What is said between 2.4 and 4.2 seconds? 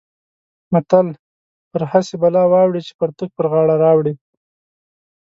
واوړې چې پرتوګ پر غاړه راوړې.